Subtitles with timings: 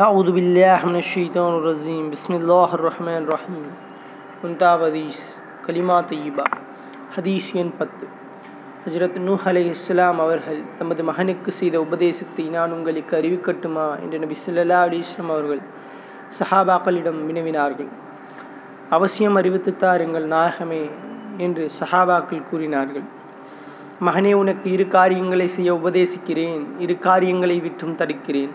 [0.00, 3.64] أعوذ بالله من الشيطان الرجيم بسم الله الرحمن الرحيم
[4.40, 5.22] முன்தாப் ஹதீஸ்
[5.66, 6.44] கலிமா தய்யிபா
[7.14, 8.04] ஹதீஸ் எண் பத்து
[8.84, 14.86] ஹஜரத் நூஹ் அலை இஸ்லாம் அவர்கள் தமது மகனுக்கு செய்த உபதேசத்தை நான் உங்களுக்கு அறிவிக்கட்டுமா என்று நபி ஸல்லல்லாஹு
[14.88, 15.62] அலைஹி வஸல்லம் அவர்கள்
[16.38, 17.90] சஹாபாக்களிடம் வினவினார்கள்
[18.90, 20.84] அவசியம் அறிவித்து தாருங்கள் நாயகமே
[21.38, 23.06] என்று சஹாபாக்கள் கூறினார்கள்
[24.02, 28.54] மகனே உனக்கு இரு காரியங்களை செய்ய உபதேசிக்கிறேன் இரு காரியங்களை விற்றும் தடுக்கிறேன்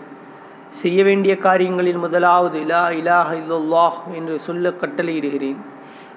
[0.69, 5.59] செய்ய வேண்டிய காரியங்களில் முதலாவது லா இலாஹ இல்லல்லாஹ் என்று சொல்ல கட்டளையிடுகிறேன்.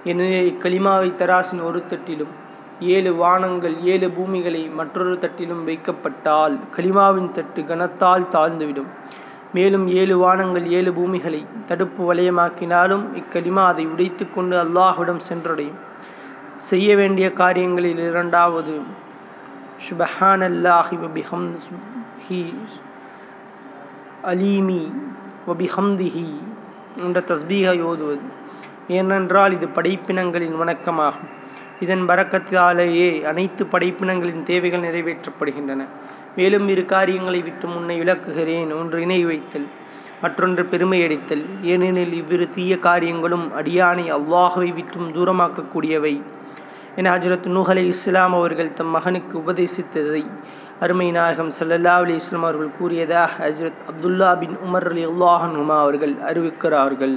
[0.04, 2.32] எனவே இக்கலிமாவை தராசின் ஒரு தட்டிலும்
[2.80, 8.90] ஏழு வானங்கள் ஏழு பூமிகளை மற்றொரு தட்டிலும் வைக்கப்பட்டால் கலிமாவின் தட்டு கனத்தால் தாழ்ந்துவிடும்.
[9.52, 15.80] மேலும் ஏழு வானங்கள் ஏழு பூமிகளை தடுப்பு வளையமாக்கினாலும் இக்கலிமா அதை உடைத்து கொண்டு அல்லாஹ்விடம் சென்றடையும்.
[16.56, 18.74] செய்ய வேண்டிய காரியங்களில் இரண்டாவது
[19.88, 20.96] சுபஹான் அல்லாஹி
[22.26, 22.40] ஹி
[24.28, 24.92] அலீமி
[25.46, 26.28] ஒபிஹம்திஹி
[27.04, 28.26] என்ற தஸ்பீகை ஓதுவது.
[28.88, 31.30] ஏனென்றால் இது படைப்பினங்களின் வணக்கமாகும்.
[31.80, 35.84] இதன் பறக்கத்தாலேயே அனைத்து படைப்பினங்களின் தேவைகள் நிறைவேற்றப்படுகின்றன.
[36.36, 39.68] மேலும் இரு காரியங்களை விட்டு முன்னை விளக்குகிறேன் ஒன்று இணை வைத்தல்
[40.22, 46.22] மற்றொன்று பெருமையடித்தல் ஏனெனில் இவ்விரு தீய காரியங்களும் அடியானை அல்லாஹுவை விற்றும் தூரமாக்கக்கூடியவை.
[46.96, 50.22] என ஹஜரத் நூஹலை இஸ்லாம் அவர்கள் தம் மகனுக்கு உபதேசித்ததை
[50.80, 57.14] அருமை நாயகம் சல்லல்லா அலி இஸ்லாம் அவர்கள் கூறியதாக ஹஜரத் அப்துல்லா பின் உமர் அலி அல்லாஹனுமா அவர்கள் அறிவிக்கிறார்கள்.